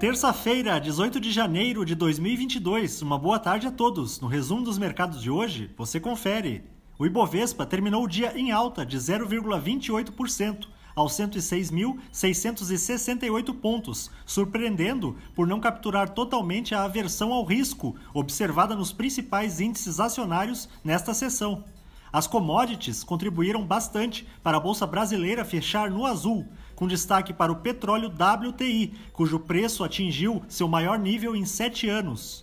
[0.00, 3.02] Terça-feira, 18 de janeiro de 2022.
[3.02, 4.18] Uma boa tarde a todos.
[4.18, 6.64] No resumo dos mercados de hoje, você confere.
[6.98, 15.60] O Ibovespa terminou o dia em alta de 0,28% aos 106.668 pontos, surpreendendo por não
[15.60, 21.62] capturar totalmente a aversão ao risco observada nos principais índices acionários nesta sessão.
[22.10, 26.48] As commodities contribuíram bastante para a bolsa brasileira fechar no azul,
[26.80, 32.42] com destaque para o petróleo WTI, cujo preço atingiu seu maior nível em sete anos.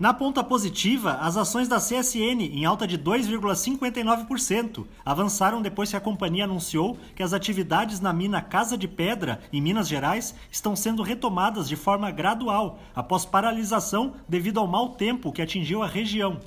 [0.00, 6.00] Na ponta positiva, as ações da CSN, em alta de 2,59%, avançaram depois que a
[6.00, 11.04] companhia anunciou que as atividades na mina Casa de Pedra, em Minas Gerais, estão sendo
[11.04, 16.40] retomadas de forma gradual, após paralisação devido ao mau tempo que atingiu a região.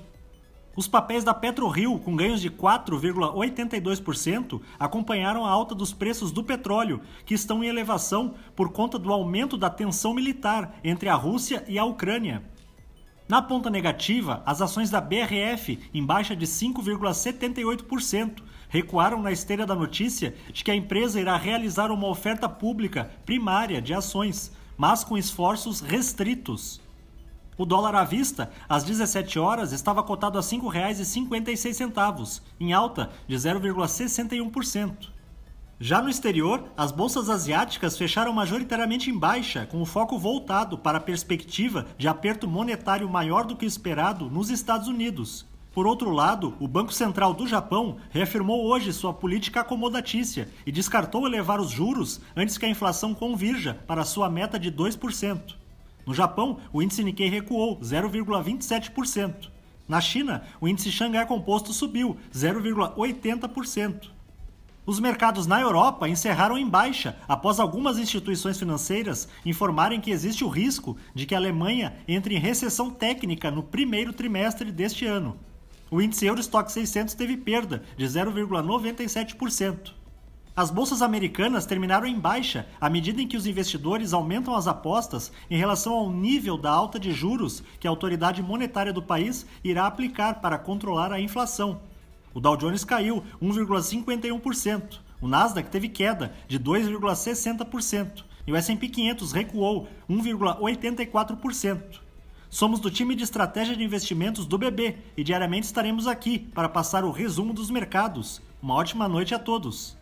[0.75, 6.99] Os papéis da PetroRio, com ganhos de 4,82%, acompanharam a alta dos preços do petróleo,
[7.25, 11.79] que estão em elevação por conta do aumento da tensão militar entre a Rússia e
[11.79, 12.43] a Ucrânia.
[13.27, 19.73] Na ponta negativa, as ações da BRF, em baixa de 5,78%, recuaram na esteira da
[19.73, 25.17] notícia de que a empresa irá realizar uma oferta pública primária de ações, mas com
[25.17, 26.81] esforços restritos.
[27.57, 33.35] O dólar à vista, às 17 horas, estava cotado a R$ 5,56, em alta de
[33.35, 35.09] 0,61%.
[35.79, 40.97] Já no exterior, as bolsas asiáticas fecharam majoritariamente em baixa, com o foco voltado para
[40.97, 45.45] a perspectiva de aperto monetário maior do que esperado nos Estados Unidos.
[45.73, 51.27] Por outro lado, o Banco Central do Japão reafirmou hoje sua política acomodatícia e descartou
[51.27, 55.64] elevar os juros antes que a inflação convirja para sua meta de 2%.
[56.05, 59.49] No Japão, o índice Nikkei recuou 0,27%.
[59.87, 64.09] Na China, o índice Xangai Composto subiu 0,80%.
[64.85, 70.47] Os mercados na Europa encerraram em baixa após algumas instituições financeiras informarem que existe o
[70.47, 75.37] risco de que a Alemanha entre em recessão técnica no primeiro trimestre deste ano.
[75.89, 80.04] O índice Eurostock 600 teve perda de 0,97%.
[80.57, 85.29] As bolsas americanas terminaram em baixa à medida em que os investidores aumentam as apostas
[85.51, 89.85] em relação ao nível da alta de juros que a autoridade monetária do país irá
[89.85, 91.81] aplicar para controlar a inflação.
[92.33, 99.33] O Dow Jones caiu 1,51%, o Nasdaq teve queda de 2,60% e o S&P 500
[99.33, 101.99] recuou 1,84%.
[102.49, 107.03] Somos do time de estratégia de investimentos do BB e diariamente estaremos aqui para passar
[107.03, 108.41] o resumo dos mercados.
[108.61, 109.97] Uma ótima noite a todos.